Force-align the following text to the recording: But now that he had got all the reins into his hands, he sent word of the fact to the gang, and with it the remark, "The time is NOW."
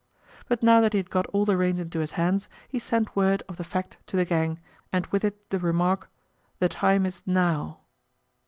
But 0.49 0.63
now 0.63 0.81
that 0.81 0.93
he 0.93 0.97
had 0.97 1.11
got 1.11 1.27
all 1.27 1.45
the 1.45 1.55
reins 1.55 1.79
into 1.79 1.99
his 1.99 2.13
hands, 2.13 2.49
he 2.67 2.79
sent 2.79 3.15
word 3.15 3.43
of 3.47 3.57
the 3.57 3.63
fact 3.63 3.97
to 4.07 4.17
the 4.17 4.25
gang, 4.25 4.57
and 4.91 5.05
with 5.11 5.23
it 5.23 5.47
the 5.51 5.59
remark, 5.59 6.09
"The 6.57 6.69
time 6.69 7.05
is 7.05 7.21
NOW." 7.27 7.81